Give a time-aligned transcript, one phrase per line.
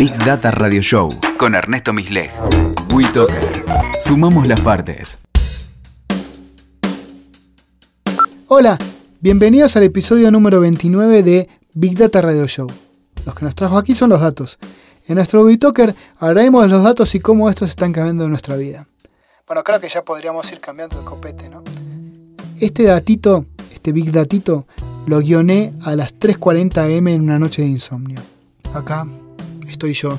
[0.00, 2.30] Big Data Radio Show con Ernesto Misleg.
[2.90, 3.66] WeToker.
[4.02, 5.18] Sumamos las partes.
[8.46, 8.78] Hola,
[9.20, 12.66] bienvenidos al episodio número 29 de Big Data Radio Show.
[13.26, 14.58] Los que nos trajo aquí son los datos.
[15.06, 18.88] En nuestro WeToker hablaremos de los datos y cómo estos están cambiando en nuestra vida.
[19.46, 21.62] Bueno, creo que ya podríamos ir cambiando de copete, ¿no?
[22.58, 24.66] Este datito, este Big Datito,
[25.04, 28.22] lo guioné a las 3.40 am en una noche de insomnio.
[28.72, 29.06] Acá
[29.70, 30.18] estoy yo,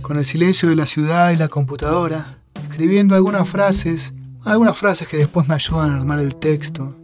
[0.00, 2.38] con el silencio de la ciudad y la computadora,
[2.68, 4.12] escribiendo algunas frases,
[4.44, 6.96] algunas frases que después me ayudan a armar el texto.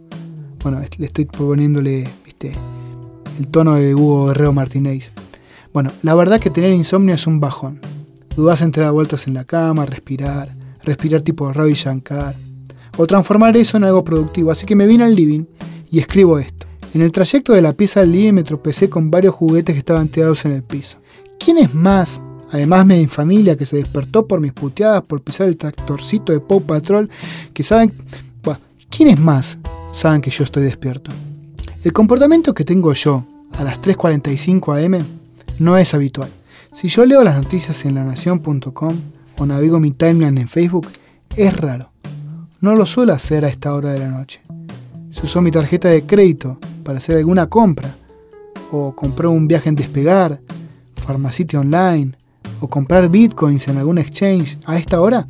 [0.61, 2.53] Bueno, le estoy proponiéndole, viste,
[3.37, 5.11] el tono de Hugo Guerrero Martínez.
[5.71, 7.79] Bueno, la verdad que tener insomnio es un bajón.
[8.35, 10.49] Dudás entre dar vueltas en la cama, respirar,
[10.83, 12.35] respirar tipo Ravi Shankar,
[12.97, 14.51] o transformar eso en algo productivo.
[14.51, 15.45] Así que me vine al living
[15.91, 16.67] y escribo esto.
[16.93, 20.07] En el trayecto de la pieza al living me tropecé con varios juguetes que estaban
[20.07, 20.98] tirados en el piso.
[21.51, 22.21] ¿Quién es más?
[22.51, 26.39] Además de mi familia que se despertó por mis puteadas por pisar el tractorcito de
[26.39, 27.09] Pau Patrol,
[27.55, 27.91] que saben...
[28.43, 29.57] Bueno, ¿Quiénes más
[29.91, 31.09] saben que yo estoy despierto?
[31.83, 35.03] El comportamiento que tengo yo a las 3.45 am
[35.57, 36.29] no es habitual.
[36.71, 38.95] Si yo leo las noticias en lanación.com
[39.39, 40.85] o navego mi timeline en Facebook,
[41.35, 41.89] es raro.
[42.61, 44.39] No lo suelo hacer a esta hora de la noche.
[45.09, 47.89] Si uso mi tarjeta de crédito para hacer alguna compra,
[48.71, 50.39] o compré un viaje en despegar,
[51.09, 52.11] Pharmacity Online,
[52.59, 55.25] o comprar bitcoins en algún exchange a esta hora,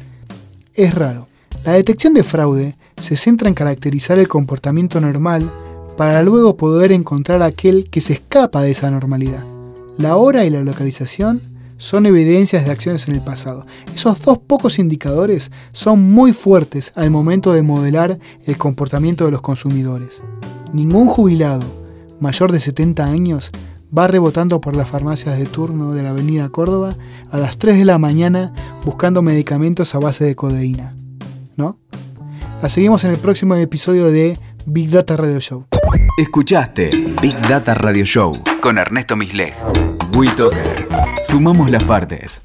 [0.74, 1.28] es raro.
[1.64, 5.50] La detección de fraude se centra en caracterizar el comportamiento normal
[5.96, 9.44] para luego poder encontrar aquel que se escapa de esa normalidad.
[9.98, 11.42] La hora y la localización
[11.78, 13.66] son evidencias de acciones en el pasado.
[13.96, 19.42] Esos dos pocos indicadores son muy fuertes al momento de modelar el comportamiento de los
[19.42, 20.22] consumidores.
[20.74, 21.66] Ningún jubilado
[22.20, 23.52] mayor de 70 años
[23.96, 26.96] va rebotando por las farmacias de turno de la avenida Córdoba
[27.32, 28.54] a las 3 de la mañana
[28.86, 30.96] buscando medicamentos a base de codeína.
[31.56, 31.78] ¿No?
[32.62, 35.66] La seguimos en el próximo episodio de Big Data Radio Show.
[36.18, 36.90] Escuchaste
[37.22, 39.54] Big Data Radio Show con Ernesto Misleg.
[40.16, 40.88] WeToker.
[41.24, 42.42] Sumamos las partes.